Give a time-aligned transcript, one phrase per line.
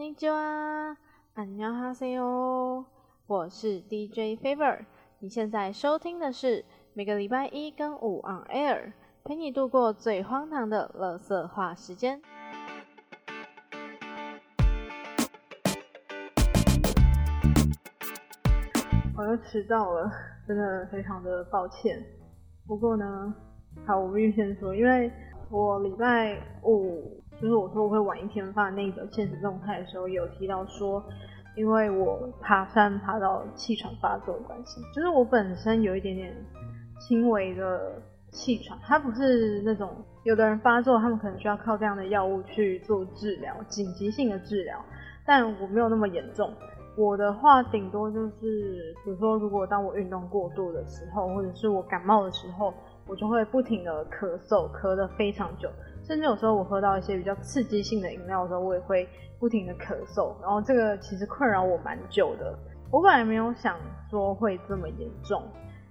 [0.00, 0.96] 尼基哇，
[1.34, 2.86] 안녕하세 요，
[3.26, 4.86] 我是 DJ Favor，
[5.18, 12.22] 你现在收听的是每个礼拜一跟五 on air，陪你度过最荒唐的乐色话时间。
[19.14, 20.10] 我又迟到了，
[20.48, 22.02] 真的非常的抱歉。
[22.66, 23.34] 不过呢，
[23.86, 25.12] 好，我必须先说，因为
[25.50, 27.22] 我礼拜五。
[27.41, 31.03] 就是我说我会晚一天发那个现实动态的时候，有提到说，
[31.57, 36.31] 因为我爬山爬到气喘发作的关系，就是我本身有一点点
[36.99, 37.99] 轻微的
[38.31, 39.89] 气喘，它不是那种
[40.23, 44.79] 有的人发作，他们可能需要靠这样的药物去做治疗，紧急性的治疗，
[45.25, 46.53] 但我没有那么严重。
[46.97, 52.73] 我的话顶多就是，比如说如果当我运动过度的时候，或者是我感冒的时候，
[53.07, 55.69] 我就会不停的咳嗽，咳得非常久。
[56.11, 59.07] 甚至有时候我喝到一些比较刺激性的饮料的时候，我也会
[59.39, 62.53] 不停的咳嗽，然后这个其实困扰我蛮久的。
[62.91, 63.77] 我本来没有想
[64.09, 65.41] 说会这么严重，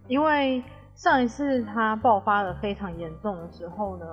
[0.09, 0.63] 因为
[0.95, 4.05] 上一次它爆发的非常严重的时候呢，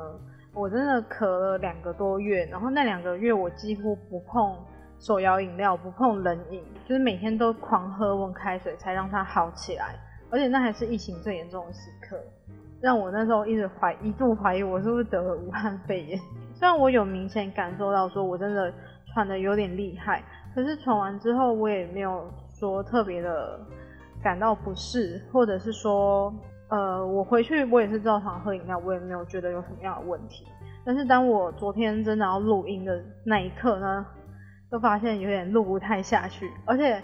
[0.54, 4.56] 我真的咳了两个多月，然后那两个月我几乎不碰
[5.00, 9.94] 手摇饮料，不碰冷饮，就是每天都狂喝温开水才让它好起来，
[10.32, 12.18] 而且那还是疫情最严重的时刻。
[12.82, 16.20] 让我那时候一直怀一度怀疑我是不是得了武汉肺炎。
[16.54, 18.74] 虽然我有明显感受到说我真的
[19.14, 23.60] 喘的有点厉害，可是喘完之后我也没有说特别的
[24.24, 26.34] 感到不适，或者是说，
[26.70, 30.46] 呃，我回去我也是照常喝饮料，我也没有觉得有什么样的问题。
[30.86, 34.06] 但是当我昨天真的要录音的那一刻呢，
[34.72, 37.02] 就发现有点录不太下去，而且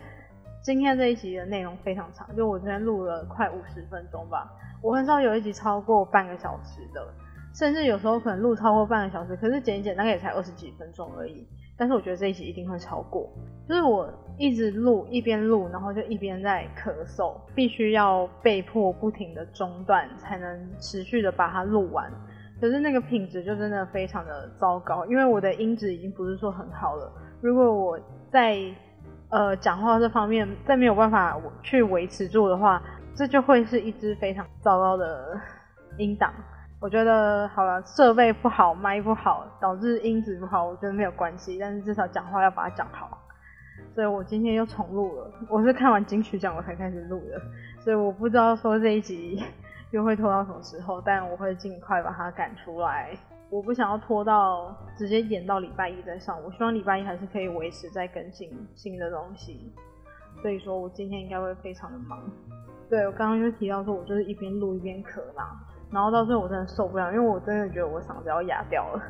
[0.64, 4.50] 今天这一集的内容非常长，就我昨天录了快五十分钟吧。
[4.81, 7.06] 我很少有一集超过半个小时的，
[7.53, 11.45] 甚至有时候可能录超过半个小时，可是剪一剪大概也才二十几分钟而已。
[11.78, 13.30] 但是我觉得这一集一定会超过，
[13.67, 22.09] 就是我一直录一边录，然后就一边在咳嗽，必须要被迫不停的中断才能持续的把它录完。
[22.62, 27.12] 可是那个品质就真的非常的糟糕，因为我的音质已经不是说很好了。
[27.41, 28.00] 如果我
[28.31, 28.57] 在
[29.33, 32.79] 呃讲话这方面再没有办法去维持住的话，
[33.16, 35.35] 这就会是一支非常糟糕的
[35.97, 36.31] 音档。
[36.79, 41.57] 我觉得好了，设备不好，麦不好，导致音质不好，我觉得没有关系。
[41.59, 43.17] 但是至少讲话要把它讲好。
[43.95, 45.31] 所以我今天又重录了。
[45.50, 47.41] 我是看完金曲奖我才开始录的，
[47.83, 49.44] 所以我不知道说这一集
[49.89, 53.17] 又会拖到什么时候，但我会尽快把它赶出来。
[53.53, 59.72] 我不想要拖到直接演到礼拜一再上，我希望礼拜一还是可以维持在更新新的东西。
[60.41, 62.19] 所以说我今天应该会非常的忙。
[62.90, 65.59] 对我刚刚就提到说，我就是一边录一边咳嘛，
[65.92, 69.03] 然后到最后我真的受不了，因为我真的觉得我嗓子要哑掉了。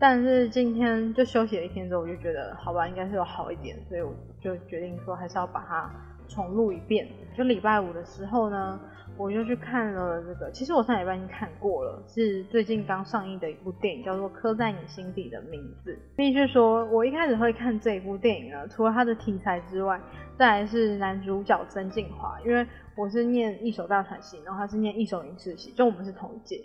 [0.00, 5.88] 但是今天就休息了一天之后，我就觉得好吧，应该是有好一点，所以我就决定说还是要把它
[6.26, 7.06] 重录一遍。
[7.36, 8.80] 就礼拜五的时候呢。
[9.18, 15.92] 我就去看了这个，其实我上礼拜已经看过了，是最近刚上映的一部电影，叫做《刻在你心底的名字》。
[16.16, 19.98] 必须说，我一开始会看这一部电影呢，除了它的题材之外，
[20.36, 26.60] 再来是男主角曾静华，因为我是念一手大传系，然后他是念一手影视系，就我们是同一届，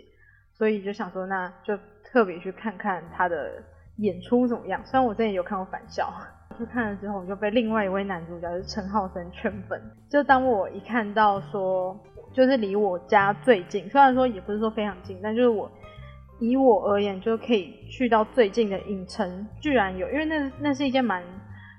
[0.52, 1.74] 所以就想说，那就
[2.04, 3.62] 特别去看看他的
[3.96, 4.78] 演出怎么样。
[4.84, 6.12] 虽然我之前有看过《返校》，
[6.58, 9.80] 去看了之后，我就被另外一位男主角就是陈浩森圈粉。
[10.10, 11.98] 就当我一看到说。
[12.32, 15.70] 就是离我家最近，虽然说也不是说非常近，但就是我
[16.40, 21.22] 以我而言，就可以去到最近的影城，居然有，因为那那是一间蛮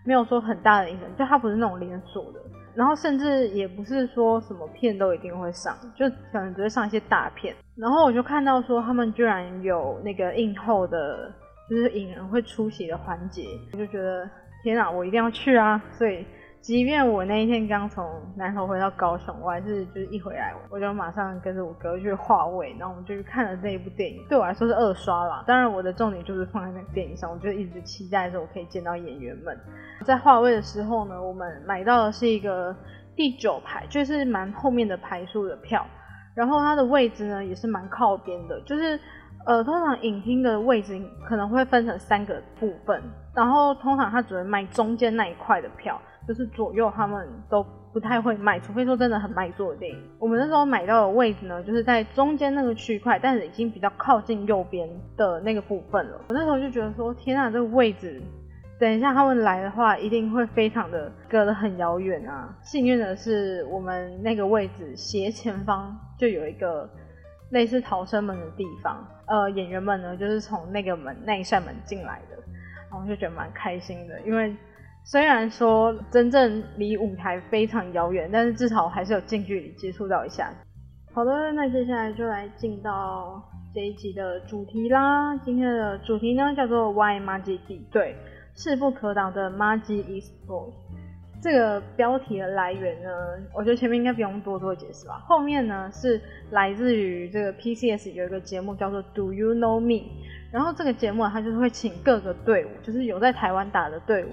[0.05, 2.39] 没有说很大的影城，就它不是那种连锁的，
[2.75, 7.55] 然后甚至也不是说什么片都一定会上，就可能只会上一些大片。
[7.75, 11.33] 然后我就看到说他们居然有那个映后的，
[11.69, 14.29] 就是影人会出席的环节，我就觉得
[14.61, 15.83] 天啊，我一定要去啊！
[15.91, 16.23] 所以。
[16.63, 24.25] 即便我那一天刚从南投回到高雄，我还是就是一回来我就马上跟着我哥去画位，然后我们就去看了这一部电影。
[24.29, 29.59] 对我来说是二刷啦，当然我的重点就是放在那个电影上，我就一直期待着我可以见到演员们。
[30.05, 32.73] 在画位的时候呢，我们买到的是一个
[33.13, 35.85] 第九排，就是蛮后面的排数的票，
[36.33, 38.97] 然后它的位置呢也是蛮靠边的，就是
[39.45, 40.97] 呃通常影厅的位置
[41.27, 43.03] 可能会分成三个部分，
[43.35, 45.99] 然后通常它只会卖中间那一块的票。
[46.27, 49.97] 就是左右他们都不太会卖，除非说真的很卖座的电影。
[50.17, 56.21] 我们那时候买到的位置呢，就是在中间那个区块，但是已经比较靠近右边的那个部分了。
[56.29, 58.21] 我那时候就觉得说，天啊，这个位置，
[58.79, 62.57] 等一下他们来的话，一定会非常的隔得很遥远啊。
[62.63, 66.89] 幸运的是，我们那个位置斜前方就有一个
[67.51, 72.37] 类似逃生门的地方，呃，演员们呢就是从那个门那一扇门进来的，
[72.89, 74.55] 然后就觉得蛮开心的，因为。
[75.05, 80.49] 虽然说真正离舞台非常遥远，但是至少还是有近距离接触到一下。
[81.13, 83.43] 好的，那接下来就来进到
[83.75, 85.35] 这一集的主题啦。
[85.37, 88.15] 今天的主题呢叫做 Why Magic 敌对，
[88.55, 90.73] 势不可挡的 Magic Esports。
[91.41, 93.09] 这个标题的来源呢，
[93.53, 95.21] 我觉得前面应该不用多做解释吧。
[95.27, 96.19] 后面呢是
[96.51, 100.09] 来自于这个 PCS 有一个节目叫做 Do You Know Me，
[100.53, 104.29] 然后这个节目它就是会请各个队伍，就是有在台湾打的队伍。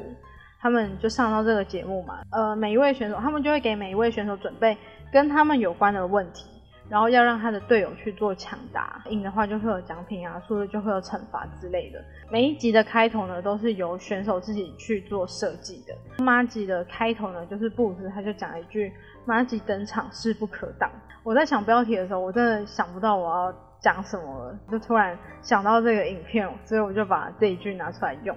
[0.61, 4.77] 他们就上到这个节目嘛，呃，每一位选手，他们就会给每一位选手准备
[5.11, 6.47] 跟他们有关的问题，
[6.89, 12.05] 然后要让他的队友去做抢答，赢的话就会有奖品啊，输了就会有惩罚之类的。
[12.31, 16.23] 每一集的开头呢，都是由选手自己去做设计的。
[16.23, 18.93] 马吉的开头呢，就是布斯他就讲一句
[19.25, 20.91] “马吉登场势不可挡”。
[21.25, 28.37] 我在想标题的时候，我真的想不到我要讲什么了，就突然想到这个影片，所以我就把这一句拿出来用。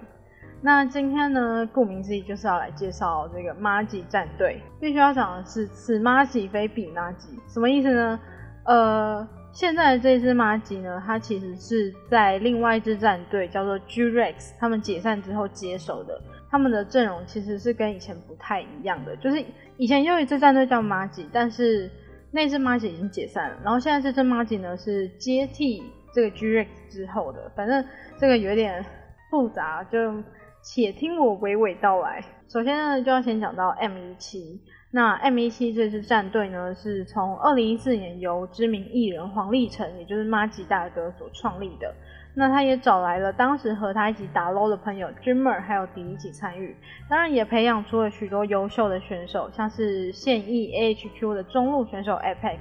[0.66, 4.62] 那今天呢，顾名思义就是要来介绍这个马吉战队。
[4.80, 8.18] 必须要讲的是，此马吉非彼马吉，什么意思呢？
[8.64, 16.18] 呃，现在的这只马吉呢，它其实是在另外一支战队叫做 G-Rex，他们解散之后接手的。
[16.50, 19.44] 他们的阵容其实是跟以前不太一样的，就是
[19.76, 21.92] 以前有一支战队叫马吉，但是
[22.32, 23.58] 那支马吉已经解散了。
[23.66, 25.84] 然后现在这支马吉呢，是接替
[26.14, 27.52] 这个 G-Rex 之后的。
[27.54, 27.84] 反正
[28.18, 28.82] 这个有点
[29.30, 30.24] 复杂，就。
[30.64, 32.24] 且听我娓娓道来。
[32.48, 34.62] 首先呢，就要先讲到 M 一七。
[34.92, 41.94] 那 M 一七这支战队呢，是从二零一四年由知名艺人黄立成，也就是马吉大哥所创立的。
[42.36, 46.76] 那他也找来了当时和他一起打 LO 的朋友 Dreamer 还有迪一起参与，
[47.10, 52.60] 当然也培养出了许多优秀的选手，像是现役 AHQ 的中路选手 Apex，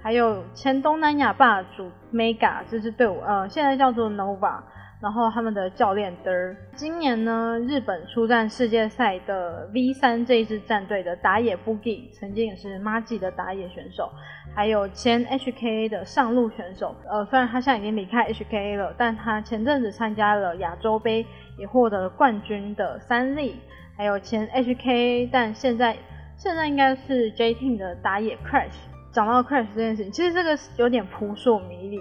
[0.00, 4.60] 还有前东南亚霸主 Mega 这支队伍，呃，现在叫做 Nova。
[5.00, 14.10] 然后他们的教练的，今年呢，日本出战世界赛的 V 三这一支战队的打野 Boogie，曾经也是 m a g 的打野选手，
[14.54, 21.24] 还有前 HKA 的上路选手，呃，虽然他现在已经离开 HKA 了，但他前阵子参加了亚洲杯，
[21.56, 23.54] 也获得了冠军的三 Z，
[23.96, 25.96] 还有前 HKA，但现在
[26.36, 28.76] 现在应该是 J Team 的打野 Crash。
[29.12, 31.98] 讲到 Crash 这件事情，其实这个有点扑朔迷离，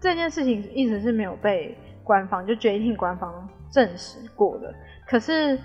[0.00, 1.78] 这件事情一直是没有被。
[2.10, 4.74] 官方就决定官方证实过的，
[5.06, 5.56] 可是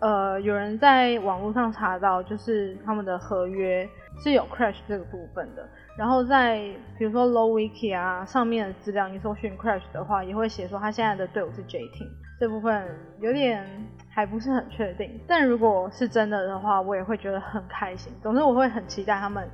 [0.00, 5.66] 呃，有人在网络上查到，就是他们的合约是有 crash 这个部分的。
[5.96, 6.58] 然后在
[6.98, 12.10] 比如说 low wiki 啊上面的资料，你搜寻 crash 的话，也会写说他现在的队伍是 J team。
[12.38, 12.86] 这部分
[13.20, 13.66] 有点
[14.10, 18.12] 还不是很确定，但如果是真的的话，我也会觉得很开心。
[18.22, 19.48] 总之，我会很期待他们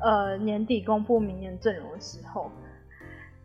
[0.00, 2.48] 呃年底公布明年阵容的时候。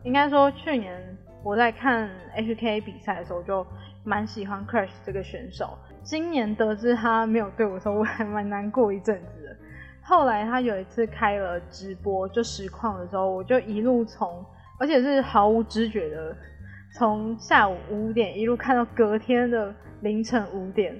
[0.03, 1.17] 应该说去年。
[1.43, 3.65] 我在看 HK 比赛的时候，就
[4.03, 5.77] 蛮喜欢 Crash 这个选手。
[6.03, 9.57] 今年得知他没有队伍的时候，我还蛮难过一阵子的。
[10.03, 14.45] 后来他有一次开了直播，就实况的时候，我就一路从，
[14.79, 16.35] 而且是毫无知觉的，
[16.97, 20.95] 从下午五点一路看到隔天的凌晨五点，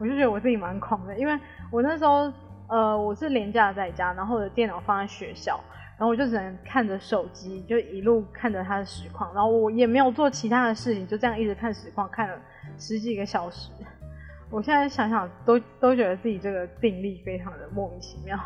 [0.00, 1.38] 我就觉得我自己蛮狂的，因为
[1.70, 2.32] 我那时候
[2.68, 5.58] 呃我是连假在家，然后我的电脑放在学校。
[5.96, 12.36] 然后我就只能看着手机，就一路看着他的实况，然后我也没有做其他的事情，就这样一直看实况，看了
[12.78, 13.70] 十几个小时。
[14.50, 18.36] 我现在想想，都都觉得自己这个定力非常的莫名其妙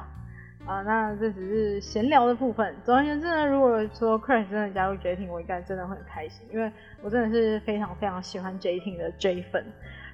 [0.67, 0.83] 啊。
[0.83, 2.75] 那这只是闲聊的部分。
[2.85, 6.71] 总而言之呢，如果说 Crash 真的加入 J Team，我应该真的会很开心，因为
[7.03, 9.65] 我真的是非常非常喜欢 J Team 的 J 粉。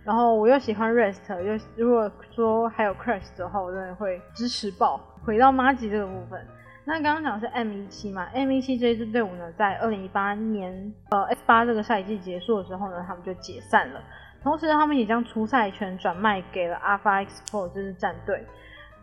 [0.05, 5.01] 然后我又喜欢 Rest，又如果说还有 Crash 的话，我真的会支持爆。
[5.25, 6.41] 回到 Magi 这个部分。
[6.87, 14.03] 那刚刚讲的是 M 一七嘛，M 一七这支队伍呢，在二零一八年呃 S 八这个赛季结束的时候呢，他们就解散了。
[14.43, 18.45] 同时，他们也将出赛权转卖给了 Alpha X Pro 这支战队。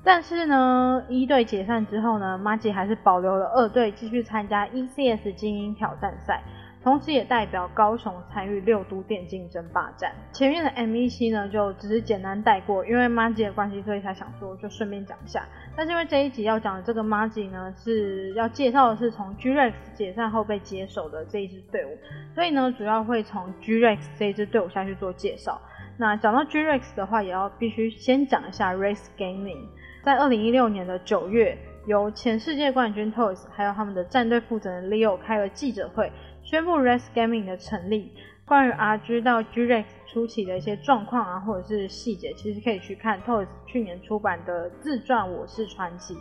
[0.04, 6.44] 但是呢，一队解散之后呢马姐还是保留了二队，继续参加 ECS 精英挑战赛。
[6.84, 10.12] 同时，也代表高雄参与六都电竞争霸战。
[10.34, 15.46] 前面的 M E C 呢，就只是简单带过，因为 Magi 的关系，所以才想说就顺便讲一下。
[15.78, 21.96] 但是因为这一集要讲的这个 Magi 呢，是要介绍的是从 G Rex 解散后被接手的这一支队伍，
[22.34, 25.62] 所以呢，主要会从 G Rex 这支队伍下去做介绍。
[25.98, 29.68] 那讲到 G Rex 的话，也要必须先讲一下 Race Gaming，
[30.04, 36.12] 在二零一六年的九月，由前世界冠军 Toys 还有他们的战队负责人 Leo 开了记者会。
[36.52, 38.12] 宣布 Res Gaming 的成立，
[38.44, 46.14] 关于 RG 到 G-Rex 初期的一些状况啊，或者是细节，其实可以去看 Toys 去年出版的自传《我是传奇》。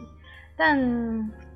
[0.56, 0.78] 但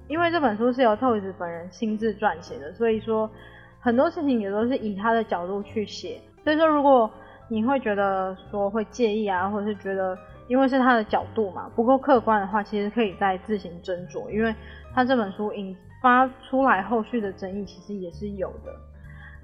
[0.09, 3.31] 因为这本书是由 Toys 本人亲自撰写的，所以说
[3.79, 6.21] 很多事情也都是以他的角度去写。
[6.43, 7.09] 所以说，如果
[7.47, 14.53] 你会觉得说会介意啊，或者是觉得因为是他的角度嘛不够客观的话，其实可以再自行斟酌，因为
[14.93, 18.71] 他这本书引发出来后续的争议其实也是有的。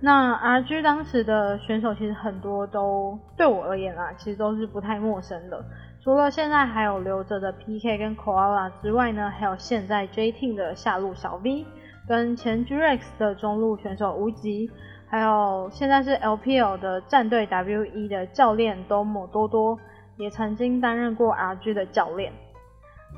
[0.03, 5.65] 那 RG 当时的选手其实很多都对我而言啊，其实都是不太陌生的。
[6.05, 11.65] 除了现在还有留着的 PK 跟 Koala 之外呢，还有现在 J T 的下路小 V，
[12.07, 14.71] 跟前 G-Rex 的中路选手无极，
[15.09, 19.79] 还有现在是 LPL 的战队 WE 的教练多摩多多，
[20.19, 22.31] 也曾经担任过 RG 的教练。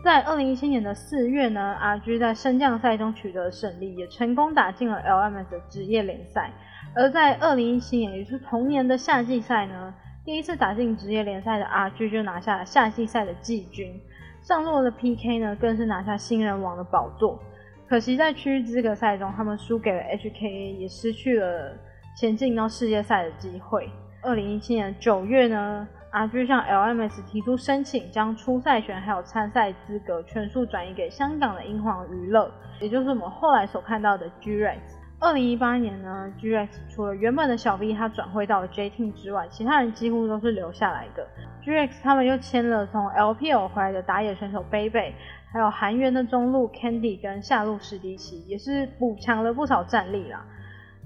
[0.02, 6.50] 在二零一七年的四月呢，RG 在升降赛中取得胜利，也成功打进了 LMS 的职业联赛。
[6.92, 9.94] 而在二零一七年，也是同年的夏季赛呢。
[10.25, 13.94] 第一次打进职业联赛的 RG 就拿下了夏季赛的季军，
[14.42, 17.40] 上路的 PK 呢更是拿下新人王的宝座。
[17.88, 21.76] 可惜在区域资格赛中，他们输给了 HKA，也失去了
[22.16, 23.88] 前进到世界赛的机会。
[24.21, 32.50] 二零一七年九月呢，RG 向 LMS 提出申请，将初赛权还有参赛资格全数转移给香港的英皇娱乐，
[32.81, 34.78] 也就是我们后来所看到的 G-Rex。
[35.19, 41.26] 二零一八年呢，G-Rex 除了原本的小 V 他转会到了 J Team 之外，其他人几乎都是留下来的。
[41.64, 45.14] G-Rex 他们又签了从 LPL 回来的打野选手贝贝，
[45.52, 50.45] 还有韩援的中路 Candy 跟下路史迪奇，也是补强了不少战力啦。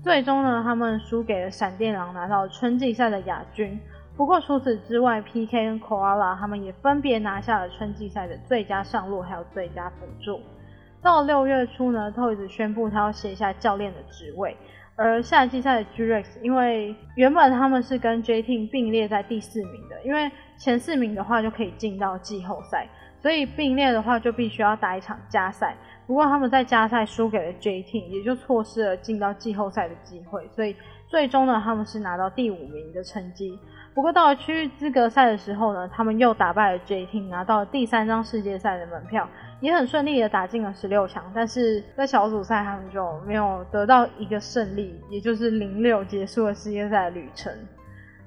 [0.02, 3.78] 最终呢，他们输给了闪电狼，拿到春季赛的亚军。
[4.16, 10.40] 不过除此之外，PK 跟 Koala 他们也分别拿下了春季赛的最佳上路还有最佳辅助。
[11.02, 14.56] 到六月初呢，Toys 宣布他要卸下教练的职位，
[14.96, 22.88] 而夏季赛的 G-Rex 因为原本他们是跟 J Team 并列在第四名的，因为前四名的话就可以进到季后赛，
[23.20, 25.76] 所以并列的话就必须要打一场加赛。
[26.06, 30.74] 不过他们在加赛输给了 J Team，也就错失了进到季后赛的机会，所以
[31.06, 33.58] 最终呢他们是拿到第五名的成绩。
[33.96, 39.26] 不过到了区域资格赛的时候呢，他们又打败了 J Team，拿到了第三张世界赛的门票。
[39.60, 47.50] 也很顺利的打进了十六强，但是在小组赛他们就没有得到一个胜利，也就是零六结束了世界赛的旅程。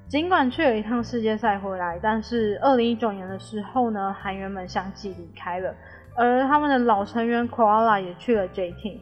[0.08, 5.72] 尽管去了一趟世界赛回来，但是二零一九年的时候呢，韩援们相继离开了，
[6.16, 8.98] 而他们的老成员 Koala 也去了 J Team。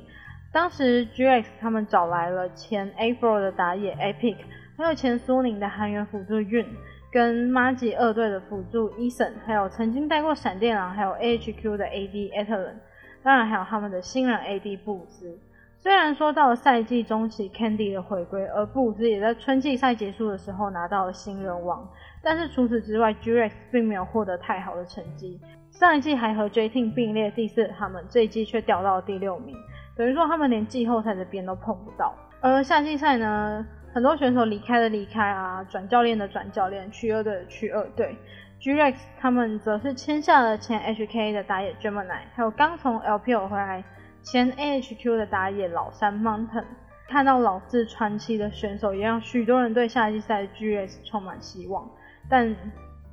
[0.52, 4.36] 当时 GX 他们找来了前 Apl 的打野 Epic，
[4.78, 6.66] 还有前苏宁的韩援辅助 Yun。
[7.10, 12.74] 跟马吉二队的辅助 eson，还有曾经带过闪电狼，还有 AHQ 的 AD Ethan，
[13.22, 15.38] 当然还有他们的新人 AD 布斯。
[15.78, 21.88] 虽然说到了赛季中期，Candy 的回归，而布斯也在春季赛结束的时候拿到了新人王，
[22.22, 25.40] 但是除此之外，G-Rex 并没有获得太好的成绩。
[25.70, 29.56] 上一季还和 J Team 并列第四，他们这一季却掉到了第六名，
[29.96, 32.14] 等于说他们连季后赛的边都碰不到。
[32.42, 33.66] 而夏季赛呢？
[33.92, 38.16] 很多选手离开的离开啊，转教练的转教练，去二队的去二队。
[38.60, 43.84] G-Rex 他们则是签下了前 HK 的打野 Gemini，还有刚从 LPL 回来
[44.22, 46.64] 前 AHQ 的打野老三 Mountain。
[47.08, 51.88] 看到老四传奇的选手，也让许多人对夏季赛 G-Rex 充满希望，
[52.28, 52.54] 但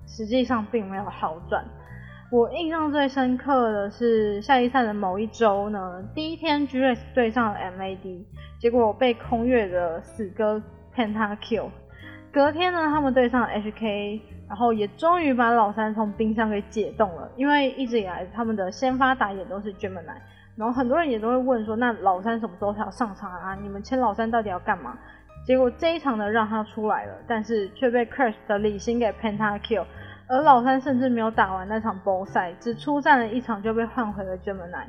[0.05, 1.63] 实际上并没有好转。
[2.32, 8.25] 我印象最深刻的是夏季赛的某一周呢，第一天 G-Rex 对上了 MAD。
[8.60, 10.62] 结果被空月的死哥
[10.96, 11.70] Pentakill，
[12.34, 17.29] 隔天呢，他们对上了 HK，然后也终于把老三从冰箱给解冻了。
[17.36, 20.17] 因为一直以来他们的先发打野都是 Gemini，
[20.55, 23.55] 然后很多人也都会问说，那老三什么时候才要上场啊？
[23.62, 24.98] 你们签老三到底要干嘛？
[25.46, 29.86] 结果这一场呢让他出来了，但是却被 Crash 的李星给 Pentakill，
[30.27, 34.86] 而老三甚至没有打完那场 BO 赛，只出战了一场就被换回了 Gemini。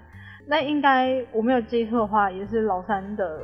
[0.46, 3.40] 那应该我没有记错的话，也是老三的。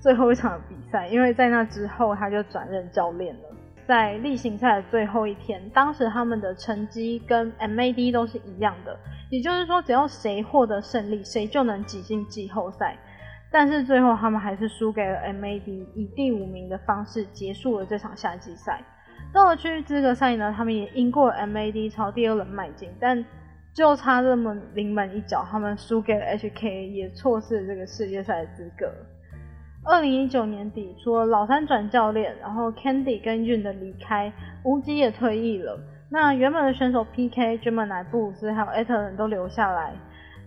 [0.00, 3.42] 最后一场比赛，因为在那之后他就转任教练了。
[3.84, 8.96] 在例行赛的最后一天，当时他们的成绩跟 MAD 都是一样的，
[9.28, 12.96] 也就是说，只要谁获得胜利，谁就能挤进季后赛。
[13.50, 18.80] 但是最后他们还是输给了 MAD，以第五名的方式结束了这场夏季赛。
[19.38, 23.24] 到了区域资格赛呢，他们也赢过 MAD，朝第二轮迈进，但
[23.72, 28.90] 就差这么临门一脚，他们输给了 HK，也错失了这个世界赛的资格。
[29.84, 34.32] 二零一九年底，除了老三转教练，然后 Candy 跟 Yun 的离开，
[34.64, 35.78] 无极也退役了。
[36.10, 39.92] 那原本的选手 PK、Gemini、布鲁斯还有 e t e r 都留下来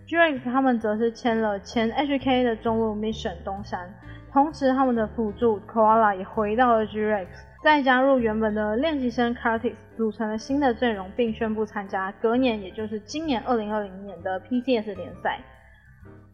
[0.05, 3.89] ，G-Rex 他们则是签了前 HK 的中路 Mission 东山，
[4.33, 7.27] 同时他们的辅助 Koala 也回到了 G-Rex，
[7.63, 15.39] 再加入原本的练习生 Curtis，组成了新的阵容，并宣布参加隔年，也就是今年二零二零年的 PCS 联赛。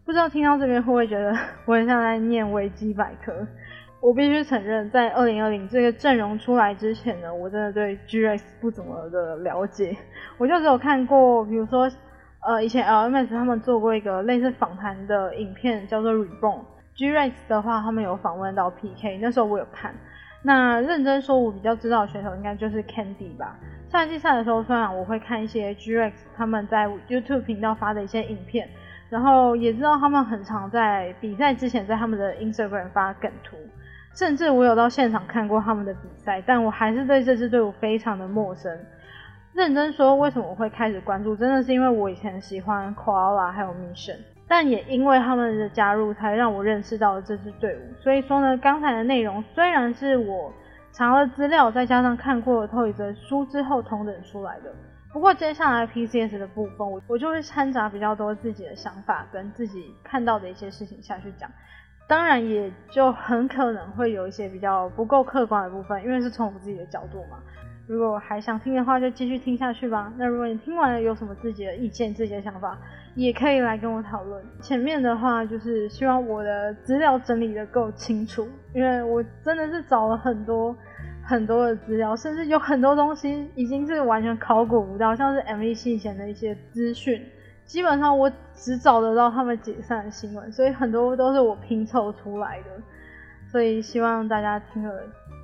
[0.05, 3.45] 不知道听到这边会不会觉得我很像在念维基百科？
[3.99, 9.97] 我必须承认，在二零二零这个阵容出来之前呢，我真的对 G-Rex 不怎么的了解。
[10.37, 11.91] 我就只有看过，比如说，
[12.47, 16.61] 呃，以前 LMS 他们做过一个类似访谈的影片，叫做 Reborn。
[16.95, 19.93] G-Rex 的话，他们有访问到 PK，那时候我有看。
[20.43, 23.55] 那认真说，我比较知道的选手应该就是 Candy 吧。
[23.89, 28.69] 夏季赛的时候，虽然我会看一些 G-Rex 他们在 YouTube 频道发的一些影片。
[29.09, 33.55] 然后也知道他们很常在比赛之前在他们的 Instagram 发梗图，
[34.13, 38.77] 甚至我有到现场看过他们的比赛，但我还是对这支队伍非常的陌生。
[39.53, 44.17] 认真说，为什么我会开始关注，真的是因为我以前喜欢 Koala 还有 Mission，
[44.47, 47.81] 但也因为他们的加入，才让我认识到了这支队伍。
[48.01, 50.53] 所以说呢，刚才的内容虽然是我
[50.93, 54.73] 查了资料，再加上看过了透一则书之后同等出来的。
[55.11, 61.49] 不过接下来 PCS 的部分，我我就会掺杂比较多自己的想法跟自己看到的一些事情下去讲，
[62.07, 67.39] 当然也就很可能会有一些比较不够客观的部分，因为是从我自己的角度嘛。
[67.87, 70.13] 如果还想听的话，就继续听下去吧。
[70.17, 72.77] 那如果你听完了有什么自己的意见、自己的想法，
[73.15, 74.43] 也可以来跟我讨论。
[74.61, 80.75] 前面的话就是希望我的资料整理的够清楚，因为我真的是找了很多。
[81.29, 87.21] 很多的资料，甚至有很多东西已经是完全考古不到，像是 MVC 以前的一些资讯，
[87.65, 92.65] 基本上我只找得到他们解散的新闻，所以很多都是我拼凑出来的。
[93.51, 94.93] 所以希望大家听了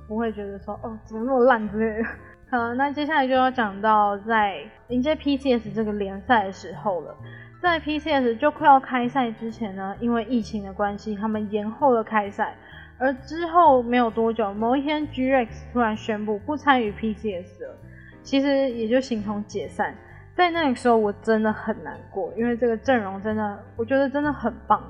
[0.08, 2.08] 不会觉得说哦怎么那么烂之类的。
[2.54, 7.12] 呃，那接下来就要讲到在迎接 PCS 这个联赛的时候了，
[7.60, 12.54] 在 PCS 就快要开赛之前呢，因为疫情的关系，他们延后了开赛。
[12.96, 17.76] 而之后没有多久，某一天，G-Rex 突然宣布不参与 PCS 了，
[18.22, 19.92] 其实也就形同解散。
[20.36, 24.80] 在那个时候，我真的很难过，因为这个阵容真的，我觉得真的很棒。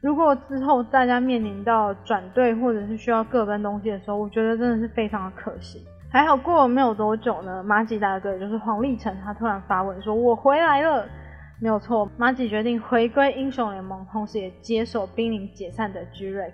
[0.00, 5.86] 如果之后大家面临到转队或者是需要各奔东西的时候，我觉得真的是非常的可惜。
[6.16, 11.06] 还好过了没有多久呢，马吉大哥就是黄立成，他突然发文说：“我回来了。”
[11.60, 16.52] 没有错，马吉决定回归英雄联盟，同时也接手濒临解散的 G-Rex。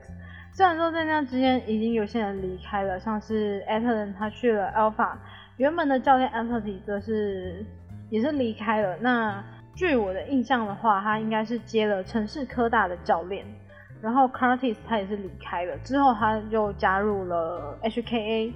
[0.52, 5.12] 虽然说在那之间已经有些人离开了，像是 a t l a n 他去了 Alpha，
[5.58, 7.64] 原本的教练 Anthony 则是
[8.10, 8.96] 也是离开了。
[8.98, 9.44] 那
[9.76, 13.46] 据我的印象的话，他应该是接了城市科大的教练。
[14.00, 18.52] 然后 Curtis 他也是离开了，之后他就加入了 HKA。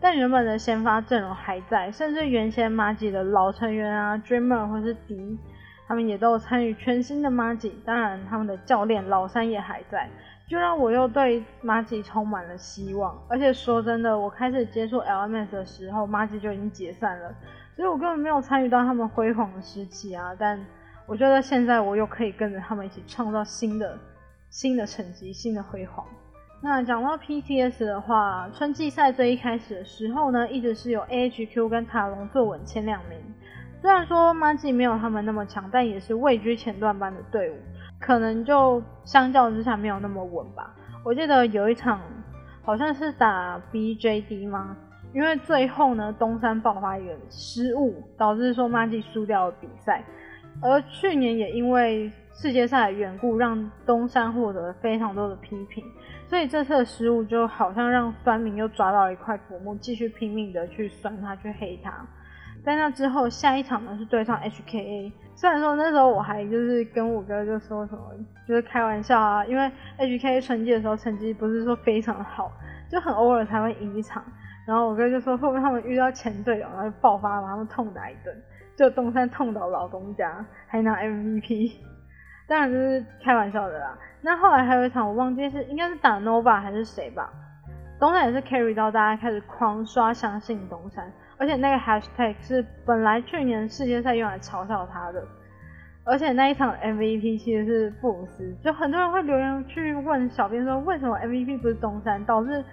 [0.00, 5.38] 但原本的先发阵容还在，甚至原先 Magi 的老成员啊，Dreamer 或是迪，
[5.86, 7.72] 他们也都有参与全新的 Magi。
[7.84, 10.08] 当然，他们的教练老三也还在。
[10.48, 17.32] 就让我又对马吉充满了希望，而且说真的，我开始接触 LMS 的时候，马吉就已经解散了，
[17.76, 20.34] 所以我根本没有参与到他们辉煌的时期啊。
[20.36, 20.58] 但
[21.06, 23.96] 我觉得现在我又可以跟着他们一起创造新的
[24.48, 26.04] 新的成绩、新的辉煌。
[26.62, 33.18] 那讲到 PTS 的话，春季赛最一开始的时候呢，一直是有 AHQ 跟塔隆坐稳前两名。
[33.80, 37.56] 虽然说马吉没有他们那么强，但也是位居前段班的队伍。
[37.98, 40.74] 可能就相较之下没有那么稳吧。
[41.02, 41.98] 我记得有一场
[42.62, 44.76] 好像是打 BJD 吗？
[45.14, 50.04] 因为最后呢东山爆发一个失误，导致说 Magi 输掉了比赛。
[50.62, 55.82] 而去年也因为世界赛的缘故，让东山获得了非常多的批评。
[56.30, 61.92] 所以这次的失误就好像让酸民又抓到一块浮木，继续拼命的去酸他，去黑他。
[62.64, 65.10] 在那之后，下一场呢是对上 HKA。
[65.34, 68.02] 虽然说那时候我还就是跟我哥就说什么，
[68.46, 72.52] 就是开玩笑啊，因为 HKA 春季的时候成绩不是说非常好，
[72.88, 74.22] 就很偶尔才会赢一场。
[74.68, 78.32] 然后我哥就说会不会他们遇到前队友，然后爆发把他们痛打一顿，
[78.76, 81.72] 就东山痛倒老东家，还拿 MVP。
[82.50, 83.96] 当然就是开玩笑的啦。
[84.20, 87.30] 那后来还有一场我忘记是应该是打 Nova 还是谁吧，
[88.00, 91.10] 东山也是 carry 到大家开始狂刷相信东山。
[91.38, 95.24] 而且那个 hashtag 是本来去年世界赛用来嘲笑他的，
[96.04, 102.64] 而且那一场 MVP 其实是布鲁斯，就很多人会留言去问小编说为什么 MVP 不是东山，导致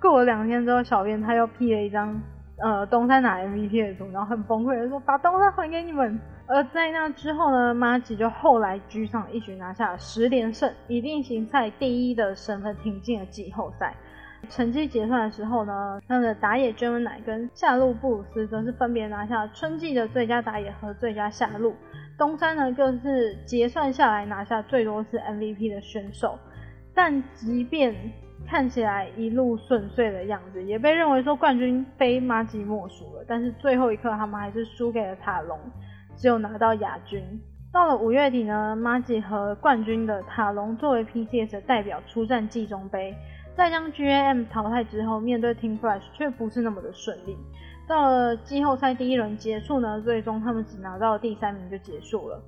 [0.00, 2.22] 过了两天之后，小编他又 P 了一张
[2.62, 6.18] 呃东山拿 MVP 的图，然后很崩溃的说把东山还给你们。
[6.46, 13.94] 而在那之后呢，马吉就后来居上一举拿下十连胜，以定型赛第一的身份挺进了季后赛。
[14.50, 21.74] 成绩结算的时候呢，他们的打野真文乃跟下路布鲁斯则是分别拿下春季的最佳打野和最佳下路。
[22.18, 26.38] 东山呢更是结算下来拿下最多次 MVP 的选手。
[26.94, 27.94] 但即便
[28.46, 33.24] 看起来一路顺遂的样子，也被认为说冠军非马吉莫属了。
[33.26, 35.58] 但是最后一刻他们还是输给了塔隆，
[36.16, 37.22] 只有拿到亚军。
[37.72, 43.14] 到了五月底呢，马吉和冠军的塔隆作为 PCS 的代表出战季中杯。
[43.56, 47.36] 在将 GAM 淘汰之后，面对 Team Flash 却不是那么的顺利。
[47.86, 52.42] 到了季后赛第一轮结束呢，最终他们只拿到了第三名就结束了。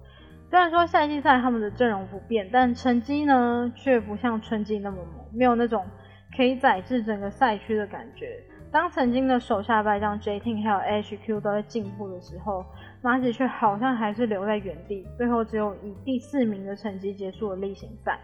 [0.49, 5.85] 虽然说赛季赛他们的阵容不变，但成绩呢却不像春季那么猛，没有那种
[6.37, 8.41] 可以载至整个赛区的感觉。
[8.77, 12.63] 当曾经的手下败将 J Team 还有 HQ 都在进步的时候，
[13.01, 18.19] 马吉却好像还是留在原地，最后只有以第四名的成绩结束了例行赛。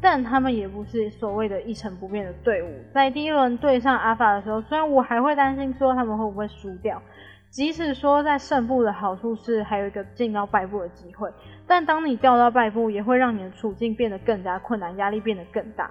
[0.00, 7.00] 但他们也不是所谓的一成不变的队伍，在第一轮对上阿法的时候，虽然我还会担心说他们会不会输掉，
[7.48, 11.30] 即使说在胜部的好处是还有一个进到败部的机会，
[11.68, 15.88] 但当你掉到败部，也会让你的处境变得更加困难，压力变得更大。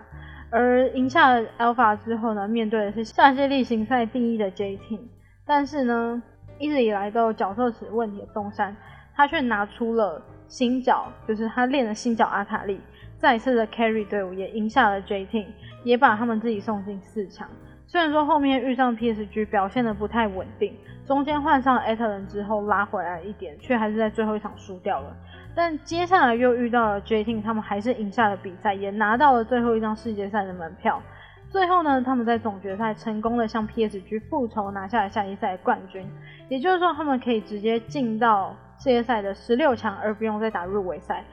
[0.53, 4.99] 而赢下了 Alpha 之后呢，面对的是下届例行赛第一的 J Team，
[5.47, 6.21] 但是呢，
[6.59, 8.75] 一直以来都有角色池问题的东山，
[9.15, 12.79] 他却拿出了新角，就是他练的新角阿卡丽。
[13.17, 15.47] 再一次的 carry 队伍也赢下了 J Team，
[15.83, 17.49] 也把他们自己送进四强。
[17.87, 20.75] 虽然说后面遇上 PSG 表现的不太稳定，
[21.07, 25.15] 中间换上艾特人之后拉回来一点，却还是在最后一场输掉了。
[25.55, 31.01] 但接下来又遇到了 J Team，他们还是赢下了比赛，也拿到了最后一张世界赛的门票。
[31.49, 36.03] 最后呢，他们在总决赛成功的向 PSG 复仇，拿下了下一赛冠军。
[36.49, 41.23] 也就是说，他们可以直接进到世界赛的十六强，而不用再打入围赛。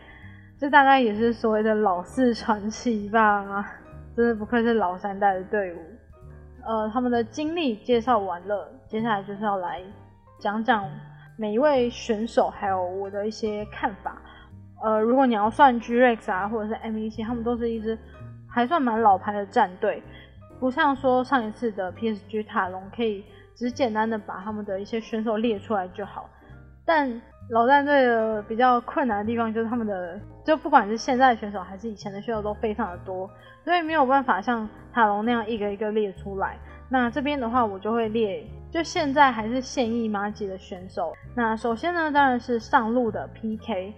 [0.59, 3.65] 这大概也是所谓的老四传奇吧，
[4.15, 5.79] 真的不愧是老三代的队伍。
[6.63, 9.81] 呃，他们的经历介绍完了，接下来就是要来
[10.39, 10.85] 讲讲
[11.40, 14.20] 每一位选手，还有我的一些看法。
[14.85, 17.98] 呃，如果你要算 G-Rex 啊，或者是 M.E.C，他们都是一支
[18.46, 20.03] 还算蛮老牌的战队，
[20.59, 23.24] 不像说上一次的 P.S.G 塔隆可以
[23.55, 26.29] 只简单的把他们的一些选手列出来就好，
[26.85, 27.22] 但。
[27.48, 33.29] 老战队的比较困难的地方就是他们的，就不管是现在的选手还是以前的选手都非常的多，
[33.64, 36.57] 所以没有办法像塔隆那样一个一个列出来。
[36.88, 41.13] 那这边的话，我就会列，就现在还是现役马吉的选手。
[41.35, 43.93] 那首先呢，当然是上路的 PK，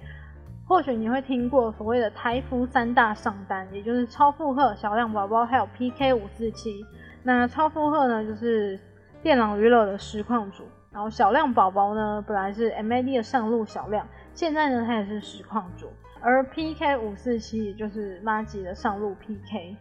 [0.66, 6.84] 或许你会听过所谓的台服三大上单，也就是超负荷、小亮宝宝还有 PK 五四七。
[7.22, 8.80] 那超负荷呢，就是
[9.22, 10.64] 电脑娱乐的实况组。
[10.90, 15.88] 然后小亮宝宝呢，本来是 MAD 的上路小亮，现在呢他也是实况主。
[16.20, 19.76] 而 PK 五四七也就是马吉的上路 PK，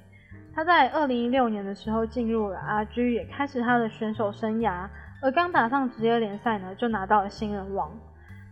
[0.53, 4.87] 他在二零一六年的时候进入了 RG，也开始他的选手生涯。
[5.21, 7.91] 而刚打上职业联赛呢，就拿到了新人王。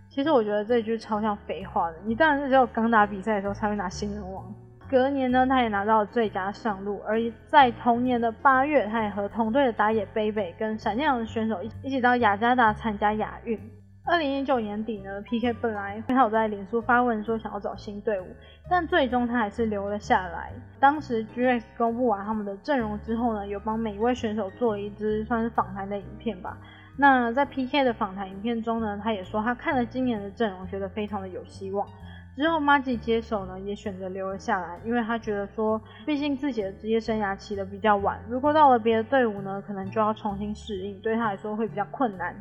[0.08, 4.44] 其实我觉得这句超像废话的，你当然是只有刚打比赛的时候才会拿新人王。
[4.90, 13.60] 隔年呢，他也拿到了最佳上路，而在同年的八月，他也和同队的打野贝贝跟闪电狼的选手一一起到雅加达参加亚运。
[14.10, 18.26] 二零一九年底呢，PK 本来他有在脸书发文说想要找新队伍，
[18.68, 20.52] 但最终他还是留了下来。
[20.80, 26.58] 当时 GX 公布完他们的阵容之后呢，有帮每一位选手做了一支算是访谈的影片吧。
[26.98, 31.88] 那在 PK 的访谈影片中呢，他也说他看了今年的阵容，觉得非常的有希望。
[32.36, 42.36] 之后 m a g i 接手呢，也选择留了下来，因为他觉得说，毕竟自己的职业生涯起得比较晚，如果到了别的队伍呢，可能就要重新适应，对他来说会比较困难。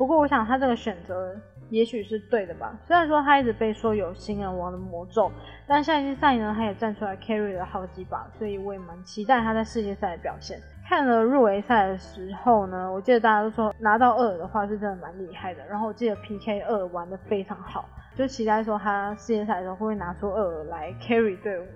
[0.00, 1.36] 不过我想他这个选择
[1.68, 2.74] 也许是对的吧。
[2.86, 5.30] 虽然说他一直被说有新人王的魔咒，
[5.66, 10.58] 但下一季赛呢，他也站出来 carry 了好几把，所以我也蛮期待他在世界赛的表现。
[10.88, 17.86] 看了入围赛的时候呢，我记得大家都说拿到二的话是真的蛮厉害的，然后我记得 PK 二玩的非常好。
[18.16, 21.66] 就期待说他世界赛的时候会不会拿出二来 carry 队伍。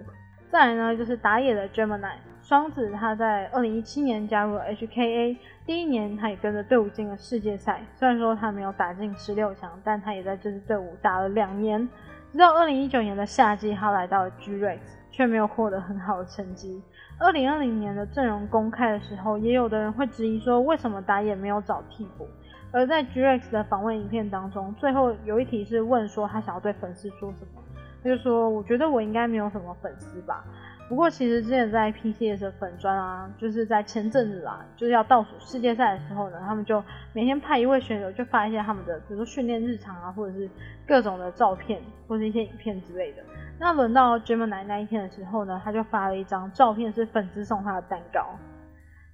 [0.51, 7.81] 再来呢，就是打野的 Gemini 双子，他在二零一七年加入了 HKA，第一年他也跟着队伍进了世界赛。
[7.95, 11.89] 虽然说他没有打进十六强，但他也在这支队伍打了两年。
[12.33, 14.79] 直到二零一九年的夏季，他来到了 G-Rex，
[15.11, 16.83] 却没有获得很好的成绩。
[17.19, 22.29] 二零二零年的阵容公开的时候，也有的人会质疑说，为什么打野没有找替补？
[22.73, 27.63] 而在 G-Rex 的访问影片当中，最后有一题是问说他想要对粉丝说什么，
[28.03, 30.45] 他就说我觉得我应该没有什么粉丝吧。
[30.89, 40.49] 不过其实之前在 PCS 的粉砖啊，就是在前阵子啦，就是要倒数世界赛的时候呢，他们就每天派一位选手就发一些他们的，比如说训练日常啊，或者是
[40.87, 43.23] 各种的照片或者一些影片之类的。
[43.59, 48.27] 那轮到 Gemini 那一天的时候呢，他就发了一张照片，是粉丝送他的蛋糕。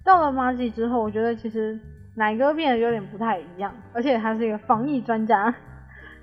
[0.03, 1.79] 到了 m a g i 之后，我觉得其实。
[2.13, 5.55] 奶哥变得有点不太一样，而且他是一个防疫专家。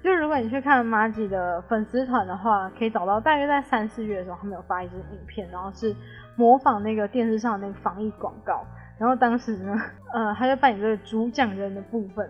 [0.02, 5.94] 就如果你去看马吉的粉丝团的话，可以找到大约在三四月的时候，他们有发一支影片，然后是
[6.36, 8.64] 模仿那个电视上的那个防疫广告。
[8.98, 9.74] 然后当时呢，
[10.14, 12.28] 呃，他就扮演这个主讲人的部分，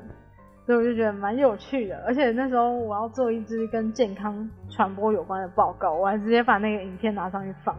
[0.67, 2.03] 所以我就觉得蛮有趣的。
[2.07, 7.75] 而且那时候我要做一支跟健康传播有关的报告，我还直接把那个影片拿上去放。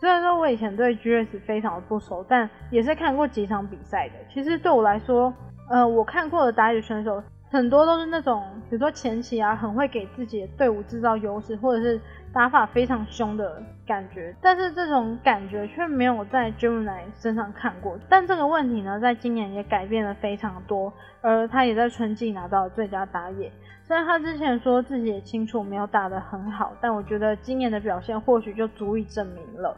[0.00, 4.14] 虽然说我以前对 G S 非常的不熟，但也是看过几场比赛的。
[4.32, 5.32] 其实对我来说，
[5.70, 7.22] 呃，我看过的打野选手
[7.54, 12.00] 很多都是那种，比如说前期啊，很会给自己的队伍制造优势，或者是
[12.32, 14.34] 打法非常凶的感觉。
[14.42, 17.96] 但是这种感觉却没有在 Gemini 身上看过。
[18.08, 23.52] 但这个问题呢，在今年也改变了非常多，而他也在春季拿到了最佳打野。
[23.84, 29.76] 虽然他之前说自己也清楚没有打得很好，但我觉得今年的表现或许就足以证明了。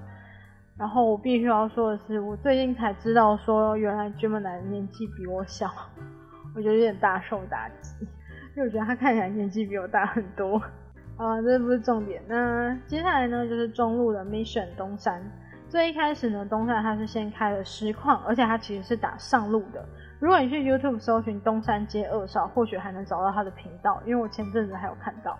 [0.78, 5.70] 然后我必须要说的是，我最近才知道说，原来 Gemini 年纪比我小，
[6.56, 7.92] 我觉得有点大受打击，
[8.56, 10.56] 因为我觉得他看起来年纪比我大很多。
[11.18, 12.22] 啊，这不是重点。
[12.26, 15.22] 那接下来呢，就是中路的 Mission 东山。
[15.68, 19.84] 最一开始呢，东山他是先开了实况，而且他其实是打上路的。
[20.18, 25.38] 如果你去 YouTube 搜寻东山街二少，或许还能找到他的频道，因为我前阵子还有看到。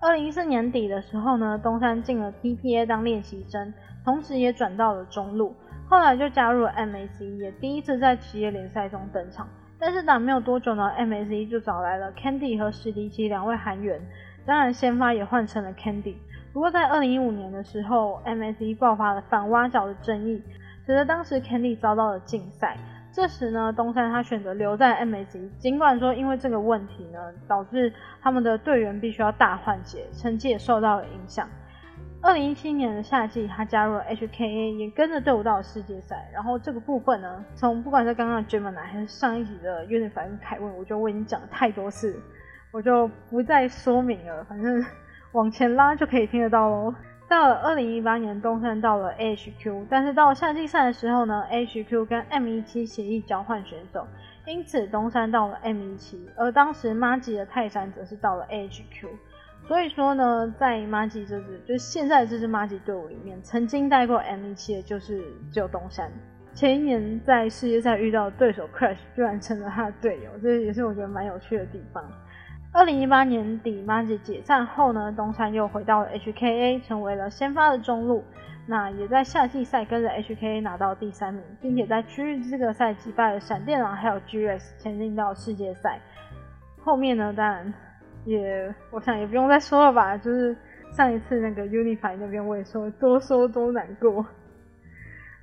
[0.00, 3.72] 二零一四年底的时候呢，东山进了 TPA 当练习生。
[4.02, 5.54] 同时也转到了中路，
[5.86, 9.46] 后来就加入了 MAC，也第一次在职业联赛中登场。
[9.80, 13.98] 但是打没有多久呢，MAC 就找来了 Candy 和史迪奇两位韩援，
[14.44, 16.16] 当然先发也换成了 Candy。
[16.52, 20.42] 不过在二零一五年的时候，MAC 爆发了反挖角的争议，
[20.84, 22.76] 使得当时 Candy 遭到了禁赛。
[23.12, 31.48] 这时呢，东山他选择留在 MAC，尽管说因为这个问题呢，导致他们的队员必须要大换血，成绩也受到了影响。
[32.22, 36.28] 二零一七年的夏季，他加入了 HKA，也跟着队伍到了世界赛。
[36.34, 42.20] 然后这个部分呢，从不管是刚刚的 Gemini 还是上一集的 Unify 跟凯文，我觉得我已经讲了太多次，
[42.72, 44.44] 我就不再说明了。
[44.44, 44.84] 反正
[45.32, 46.94] 往前拉就可以听得到喽。
[47.26, 54.06] 到了二零一八年，东山到了 HQ，但是到了夏季赛的时候呢，HQ 跟 M 一七协议交换选手，
[54.46, 59.08] 因此东山到了 M 一七，而当时 m a g i 的泰山则是到了 HQ。
[59.70, 66.10] 所以说呢，在马吉这支，就是现在这支马吉队伍里面，曾经带过 M17 的就是只有东山。
[66.52, 72.04] 前一年在世界赛遇到对手 Crash，居然成了他的队友，这也是我觉得蛮有趣的地方。
[72.72, 78.24] 二零一八年底马吉解散后呢，东山又回到了 HKA，成为了先发的中路。
[78.66, 86.00] 那也在夏季赛跟着 HKA 拿到第三名，并且在区域资格赛击败了闪电狼还有 GS，前进到世界赛。
[86.82, 87.72] 后面呢，当然。
[88.24, 90.16] 也，我想也不用再说了吧。
[90.16, 90.56] 就是
[90.92, 94.24] 上一次那个 Unify 那边，我也说多说多难过。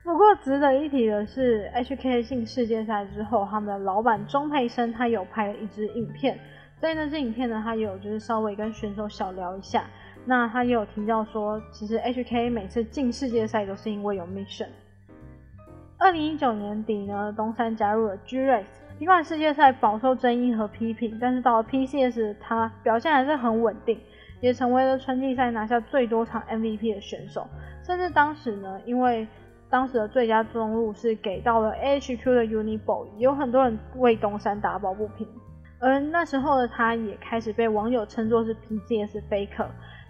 [0.03, 6.39] 不过值得一提的是，HK 进世界赛之后，他们的老板钟培生他有拍了一支影片，
[6.79, 9.83] 所以那支影片呢，他有就是稍微跟选手小聊一下。
[10.25, 14.67] 那他也有提到说，其实 HK 每次进世界赛都是因为有 mission。
[15.97, 18.86] 二零一九年底呢，东山加入了 G Race。
[18.97, 23.99] 尽管世界赛饱受争议和批评，但是到了 PCS，他表现还是很稳定，
[24.41, 27.47] 也成为了春季赛拿下最多场 MVP 的选手。
[27.83, 29.27] 甚至当时呢，因为
[29.69, 35.27] 当时的最佳中路是给到了 HQ 的 Uniboy，有很多人为东山打抱不平。
[35.79, 39.67] 而那时候的他，也开始被网友称作是 PCS Faker。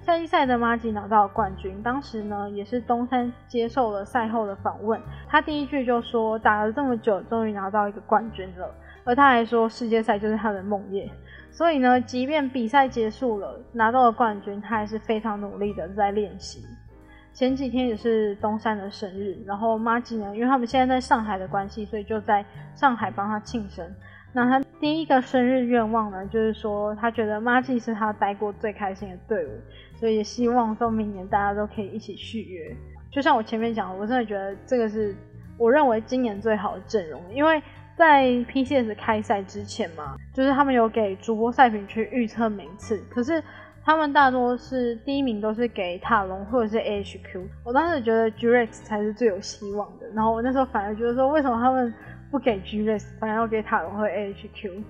[0.08, 11.10] 赛季赛的马吉拿到了冠军，当时呢也是东山接受了赛后的访问，他第一句就说打了这么久，终于拿到一个冠军了，而他还说世界赛就是他的梦魇，
[11.52, 16.63] 所以呢，即便比赛结束了，拿到了冠军，他还是非常努力的在练习。
[17.34, 23.86] 前几天也是东山的生日，然后马吉呢，因为他们现在在上海的关系，所以就在上海帮他庆生。
[24.34, 29.50] 那他第一个生日愿望呢，就是说他觉得马吉是他待过最开心的队伍。
[30.00, 32.72] 所以也希望说明年大家都可以一起续约。
[33.10, 35.16] 就像我前面讲的，我真的觉得这个是
[35.58, 37.60] 我认为今年最好的阵容，因为
[37.96, 43.44] 在 PCS 开赛之前嘛，就是他们有给主播赛评去预测名次，可是
[43.84, 47.42] 他们大多是第一名都是给塔隆或者是 HQ。
[47.63, 51.92] 我当时觉得 Grex 才是最有希望的，然后我那时候反而觉得说，为什么他们
[52.30, 54.84] 不给 Grex，反而要给塔隆和 AHQ？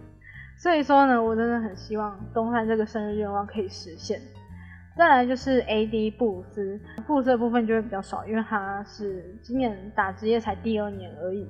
[0.57, 4.19] 所以说呢，我真的很希望东汉这个生日愿望可以实现。
[4.97, 6.09] 再来就是 A.D.
[6.09, 11.47] 布鲁斯，布鲁斯的部分就会比较少，因为他是今年打职业才第二年而已。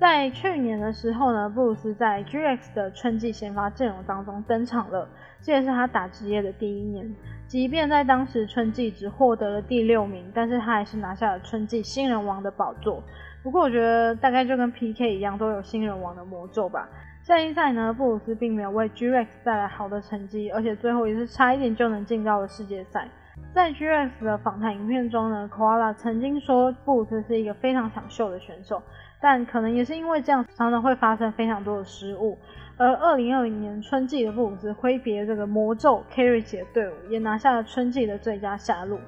[0.00, 5.08] 在去年的时候呢，布鲁斯在 G.X 的春季先发阵容当中登场了，
[5.40, 7.14] 这也是他打职业的第一年。
[7.46, 13.02] 即便在当时春季只获得了第六名，但是他还是拿下了春季新人王的宝座。
[13.42, 16.88] 不过我觉得大概就跟 P.K 一样，都有新人王的魔咒吧。
[17.22, 23.06] 赛季赛呢，布鲁斯并没有为 G-Rex 带来好的成绩，而且最后也是差一点就能进到了世界赛。
[23.54, 28.82] 在 G-Rex 的访谈影片中呢，Koala 曾经说布鲁斯是一个非常抢秀的选手，
[29.20, 32.36] 但可能也是因为这样，常常会发生非常多的失误。
[32.76, 38.98] 而2020年春季的布鲁斯挥别这个魔咒 Carry 起的队伍，也拿下了春季的最佳下路。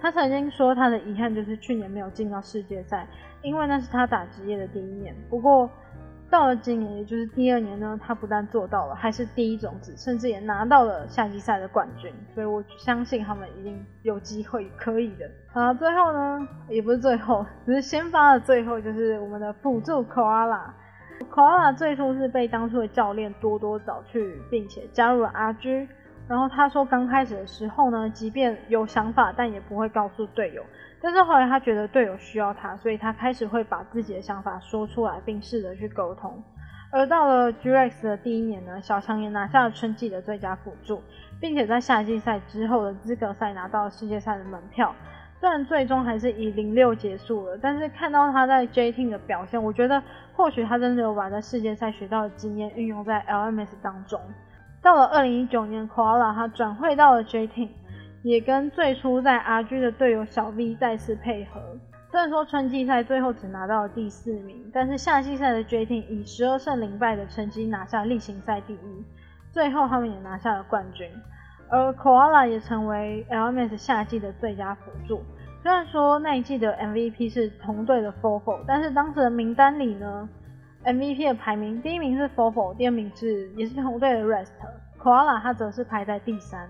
[0.00, 3.06] 他曾经说他的遗憾就是去年没有进到世界赛，
[3.44, 5.14] 因为那是他打职业的第一年。
[5.30, 5.70] 不过
[6.30, 12.12] 到了今年，也就是第二年呢，他不但做到了，还是第一种子，甚至也拿到了夏季赛的冠军。
[12.34, 15.30] 所以我相信他们一定有机会可以的。
[15.52, 20.70] 好，最后呢，也不是最后，只是先发的最后就是我们的辅助 Koala。
[21.30, 25.86] Koala 最初是被当初的教练多多找去，并且加入了 RG。
[26.26, 30.64] 然后他说，刚开始的时候呢，即便有想法，但也不会告诉队友。
[31.04, 36.42] 但是后来他觉得队友需要他，所以他开始会把自己的想法说出来，并试着去沟通。
[36.90, 41.02] 而到了 G-Rex 的第一年呢，小强也拿下了春季的最佳辅助，
[41.38, 44.94] 并且在夏季赛之后的资格赛拿到了世界赛的门票。
[45.38, 50.02] 虽然最终还是以零六结束了，但是看到他在 J-Team 的表现，我觉得
[50.34, 54.18] 或许他真的有把在世界赛学到的经验运用在 LMS 当中。
[54.80, 57.68] 到了二零一九年，Koala 他转会到了 J Team，
[58.24, 61.60] 也跟最初在 RG 的队友小 V 再次配合。
[62.10, 69.04] 虽然说春季赛最后只拿到了第四名，但是夏季赛的 J T 以十二胜零败的成绩拿下例行赛第一，
[69.52, 71.06] 最后他们也拿下了冠军。
[71.68, 75.22] 而 Koala 也成为 LMS 夏季的最佳辅助。
[75.62, 80.26] 虽然说那一季的 MVP 是同队的 Fofo，但是当时的名单里呢
[80.86, 86.66] ？MVP 的排名，第一名是 Fofo，第二名是也是同队的 Rest，Koala 他则是排在第三。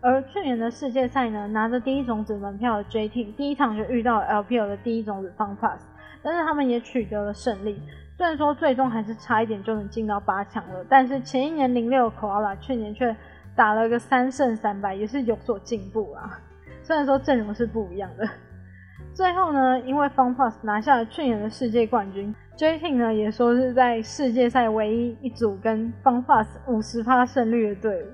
[0.00, 5.80] 而去年的世界赛呢，拿着第一种子门票的 JT，第一场就遇到了 LPL 的第一种子 FunPlus，
[6.22, 7.80] 但是他们也取得了胜利。
[8.16, 13.14] 虽然说最终还是差一点就能进到八强了，但是前一年零六 Koala 去年却
[13.54, 16.38] 打了个三胜三败，也是有所进步啊。
[16.82, 18.28] 虽然说阵容是不一样的。
[19.12, 22.34] 最后呢，因为 FunPlus 拿下了去年的世界冠军。
[22.56, 28.06] ，JT 呢也说是在世界赛唯一一组跟 FunPlus 五十趴胜率的队伍。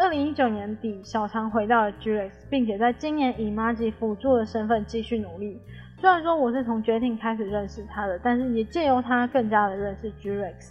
[0.00, 5.60] 二零一九年底，小强回到了 GX，并且在今年以 Magi 辅助的身份继续努力。
[6.00, 10.70] 虽然说我是从决定开始认识他的，但是也借由他更加的认识 GX。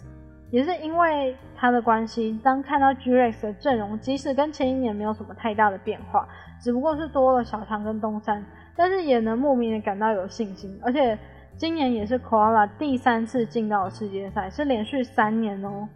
[0.50, 6.26] 也是因为他的关系，当看到 GX 的阵容，即使跟前一年没有什么太大的变化，
[6.58, 8.42] 只不过是多了小强跟东山，
[8.74, 11.18] 但是也能莫名的感到有信心，而且。
[11.58, 15.88] 今年也是 Koala 第三次进到世界赛，是连续三年哦。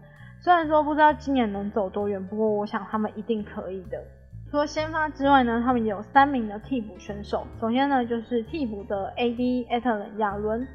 [0.43, 4.03] 虽然说不知道今年能走多远，不过我想他们一定可以的。
[4.51, 7.47] 除了先发之外呢，他们有三名的替补选手。
[7.61, 10.67] 首先呢，就是替补的 AD 艾特伦亚伦。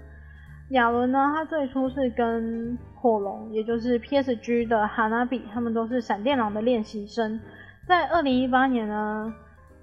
[0.69, 7.37] 亚伦呢，他最初是跟火龙，也就是 PSG 的哈纳比，他们都是闪电狼的练习生。
[7.85, 9.33] 在二零一八年呢，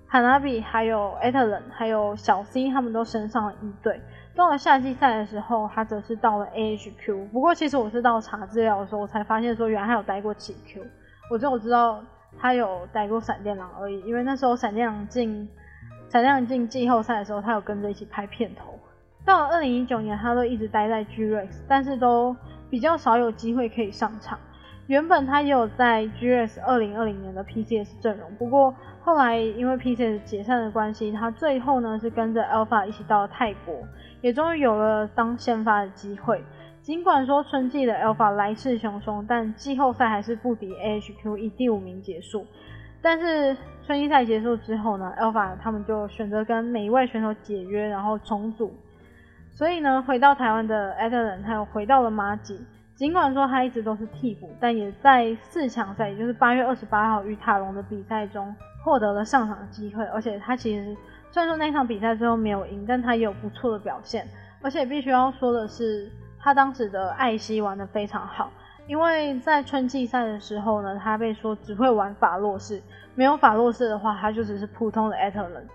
[0.09, 4.01] 哈纳比还有艾特伦还有小 C 他们都升上了一队。
[4.37, 7.29] 到了夏季赛的时候，他则是到了 AHQ。
[7.29, 10.83] 不过，其实我是到查资料的时候，我才发现说，原来他有待过几 Q。
[11.31, 12.03] 我只有知道
[12.39, 15.49] 他有待过闪电狼而已，因为那时候闪电狼进
[16.09, 18.79] 闪电狼进季后赛的时候，他有跟着一起拍片头。
[19.25, 22.37] 到了二零一九年，他都一直待在 GREX，但是都
[22.69, 24.39] 比较少有机会可以上场。
[24.87, 33.75] 原本他也有在 GREX 二零二零年的 PCS 阵容，不过后来因为 PCS 解散的关系，他最后呢是跟着 Alpha 一起到了泰国。
[34.21, 36.43] 也终于有了当先发的机会。
[36.81, 42.47] 尽管说春季的 Alpha 来势汹汹，但季后赛还是不敌 AHQ，以第五名结束。
[43.03, 43.55] 但是
[43.87, 48.73] 春季赛结束之后呢，Alpha 他们就选择跟每一位选手解约，然后重组。
[49.51, 52.59] 所以呢，回到台湾的 Adelan 他又回到了马吉。
[52.95, 60.97] 尽管说他一直都是替补，但也在四强赛，也就是八月二十八号与塔隆的比赛中获得了上场的机会，而且他其实。
[61.33, 64.25] 虽然说那场比赛最后没有赢，但他也有不错的表现。
[64.63, 68.53] 而且必须要说的是，他当时的艾希玩的非常好。
[68.87, 72.81] 因为在春季赛的时候呢，他被说只会玩法洛士，
[73.17, 75.67] 没有法洛士的话，他就只是普通的艾特伦。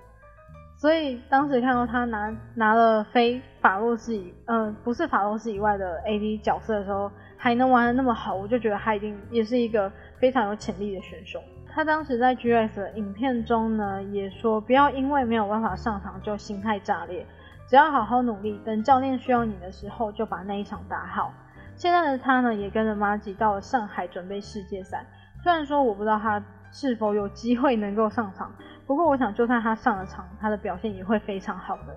[0.79, 11.41] 所以当时看到他拿拿了非法洛斯以，嗯，不是法洛斯以外的 AD 角色的时候，还能玩的那么好，我就觉得他一定也是一个非常有潜力的选手。
[11.69, 17.25] 他当时在 GX 的影片中呢，也说不要因为没有办法上场就心态炸裂，
[17.67, 21.33] 只要好好努力，等教练需要你的时候就把那一场打好。
[21.75, 25.05] 现在的他呢，也跟着马吉到了上海准备世界赛。
[25.43, 28.53] 虽然说我不知道他是否有机会能够上场，
[28.89, 31.95] 不过我想就算他上了场，他的表现也会非常好的。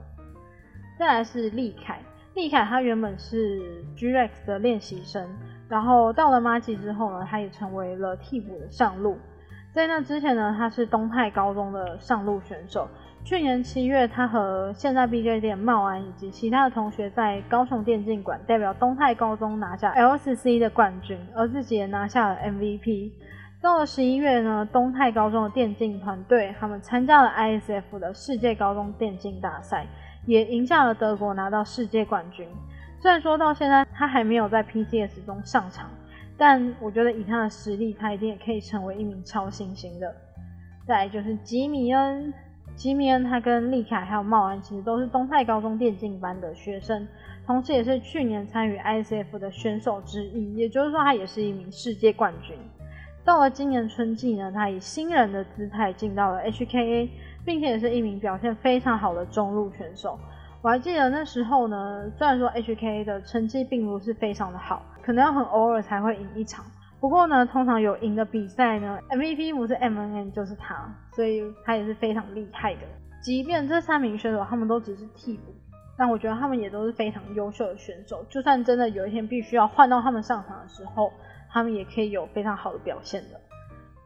[0.99, 1.99] 再来是利凯，
[2.35, 5.27] 利凯他原本是 GEX 的练习生，
[5.71, 9.17] 然后到了马吉之后呢，他也成为了替补的上路。
[9.73, 12.87] 在那之前呢，他是东泰高中的上路选手。
[13.25, 23.13] 去年七月，他和现在 BJ 店茂安以及其他的同学在高雄电竞馆代表东泰高中拿下 LCC 的冠军，而自己也拿下了 MVP。
[23.63, 29.87] 到了十一月呢，东泰高中的电竞团队他们参加了 ISF 的世界高中电竞大赛，
[30.27, 32.45] 也赢下了德国，拿到世界冠军。
[33.01, 35.89] 虽然说到现在他还没有在 PCS 中上场，
[36.37, 40.13] 但我觉得以他的实力，他一定也可以成为一名超新星的。
[40.85, 42.35] 再就是吉米恩，
[42.75, 47.07] 吉米恩他跟利凯还有茂安其实都是东泰高中电竞班的学生，
[47.47, 52.57] 同时也是去年参与 ISF 的选手之一，也就是说他也是一名世界冠军。
[53.25, 57.09] 到了今年春季呢，他以新人的姿态进到了 HKA，
[57.45, 60.19] 并且也是一名表现非常好的中路选手。
[60.61, 66.65] 我还记得那时候呢，虽然说 HKA 的成绩并不是非常的好，可能要很偶尔才会赢一场。
[67.01, 72.81] 不过呢，通常有赢的比赛呢，MVP 不是 MNN 就是他，所以他也是非常厉害的。
[73.21, 75.53] 即便这三名选手他们都只是替补，
[75.97, 78.25] 但我觉得他们也都是非常优秀的选手。
[78.29, 81.13] 就算真的有一天必须要换到他们上场的时候，
[81.53, 83.41] 他们也可以有非常好的表现的。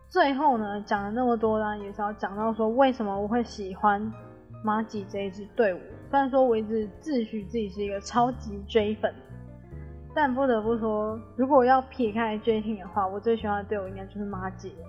[0.08, 4.12] 最后呢，讲了那么多呢，也是要讲到说为什么我会喜欢
[4.64, 5.80] 马吉这一支队伍。
[6.10, 9.14] 虽然说我一直自诩自己是一个超级追粉。
[10.18, 14.88] 但不得不说，如果要撇开 J Team 的话，我最喜欢的队伍应该就是马吉了。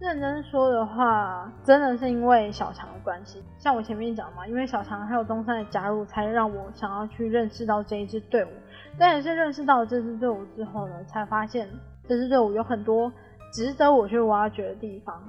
[0.00, 3.42] 认真说的话，真的是因为小强的关系。
[3.58, 8.48] 像我前面讲嘛，因为小强还有东山的加入，才让我想要去认识到这一支队伍。
[8.98, 11.68] 但也是认识到这支队伍之后呢，才发现
[12.08, 13.12] 这支队伍有很多
[13.52, 15.22] 值得我去挖掘的地方。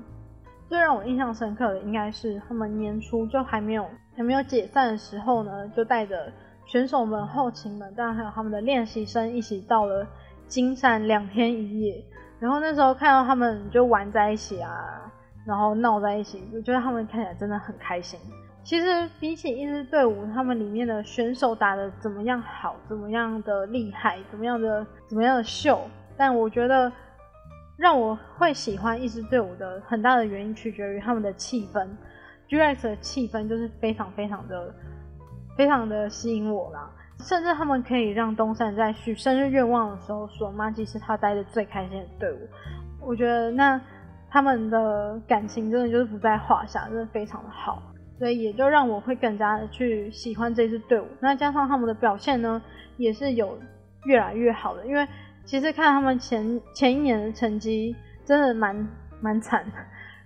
[0.68, 6.32] 最让我印象深刻的，应该是他们年初就还没有还没有解散的时候呢，就带着。
[6.68, 10.03] 选手们、后勤们，当然还有他们的练习生，一起到了
[10.47, 12.03] 金山两天一夜。
[12.39, 14.74] 然后那时候看到他们就玩在一起啊，
[15.45, 18.20] 然后闹在一起，我觉得他们看起来真的很开心。
[18.66, 25.88] 其实比起一支队伍，他们里面的选手打的怎么样好，怎么样的厉害，怎么样的怎么样的秀，
[26.18, 26.91] 但我觉得
[27.78, 31.88] 让我会喜欢一支队伍的很大的原因，取决于他们的气氛。
[32.49, 34.74] G-Rex 的气氛就是非常非常的。
[35.57, 36.91] 非常的吸引我啦，
[37.22, 42.39] 甚至他们可以让东山在许生日愿望的时候说妈吉是他待的最开心的队伍。
[42.99, 43.80] 我觉得那
[44.30, 47.82] 他们的感情真的就是不在话下，真的非常的好，
[48.18, 51.05] 所以也就让我会更加的去喜欢这支队伍。
[51.20, 52.61] 那加上他们的表现呢，
[52.97, 53.57] 也是有
[54.05, 54.86] 越来越好的。
[54.86, 55.07] 因为
[55.43, 58.88] 其实看他们前前一年的成绩，真的蛮
[59.22, 59.66] 蛮惨。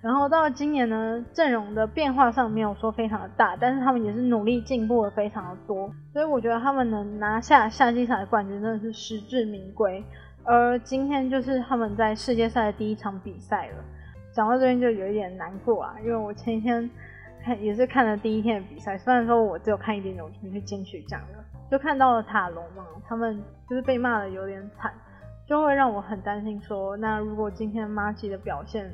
[0.01, 10.01] 然后到今年呢，阵容的变化上没有说非常的大，但是他们也是努力进步了非常的多，所以我觉得他们能拿下夏季赛的冠军真的是实至名归。
[10.45, 13.83] 而今天就是他们在世界赛的第一场比赛了，
[14.31, 16.89] 讲到这边就有一点难过啊，因为我前一天
[17.43, 24.93] 看也是看了第一天的比赛，虽然说我只有看一点点，我就去进去讲了，就看到了塔隆嘛，他们就是被骂的有点惨，
[25.47, 28.91] 就会让我很担心说，那如果今天马吉的表现。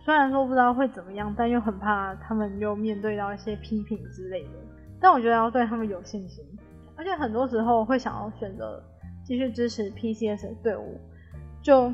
[0.00, 4.50] 虽然说不知道会怎么样，但又很怕他们又面对到一些批评之类的。
[4.98, 6.42] 但我觉得要对他们有信心，
[6.96, 8.82] 而且很多时候会想要选择
[9.22, 10.98] 继续支持 PCS 的队伍，
[11.60, 11.92] 就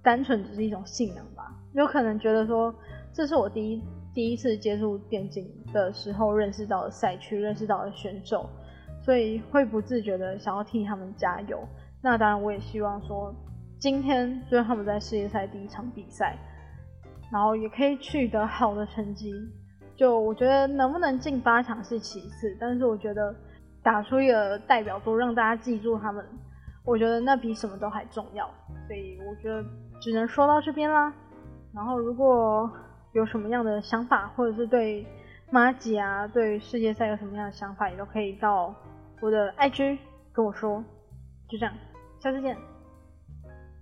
[0.00, 1.52] 单纯只是一种信仰吧。
[1.72, 2.72] 有可能觉得说
[3.12, 3.82] 这是我第一
[4.14, 8.48] 第一次接触电竞的时候认识到的赛区，认识到的选手，
[9.00, 11.58] 所以会不自觉的想要替他们加油。
[12.02, 13.34] 那当然，我也希望说
[13.78, 16.36] 今天虽然他们在世界赛第一场比赛。
[17.32, 19.32] 然后也可以取得好的成绩，
[19.94, 23.32] 就我觉得能不能进八强是其次，但是我觉得
[23.84, 26.26] 打出一个代表作，让大家记住他们，
[26.84, 28.50] 我觉得那比什么都还重要。
[28.88, 29.64] 所以我觉得
[30.00, 31.14] 只能说到这边啦。
[31.72, 32.68] 然后如果
[33.12, 35.06] 有什么样的想法，或者是对
[35.50, 38.74] 马吉啊，对世界赛有什么样的想法，也都可以到
[39.20, 39.98] 我的 IG
[40.32, 40.84] 跟我说。
[41.48, 41.74] 就这样，
[42.20, 42.56] 下次见，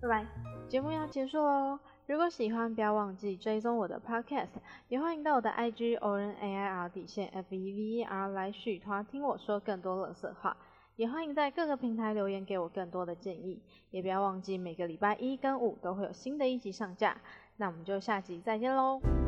[0.01, 0.27] 拜拜。
[0.69, 1.79] 节目要结束喽。
[2.07, 4.49] 如果喜欢，不要忘记追踪我的 Podcast，
[4.89, 10.57] 也欢迎到我的 IG o r n a i r 底线 F E V E R 来续团听我说更多冷色话，
[10.97, 17.19] 也欢迎在各个平台留言给我更多的建议，也不要忘记每个礼拜一跟五都会有新的一集上架，
[17.59, 19.28] 那我们就下集再见喽。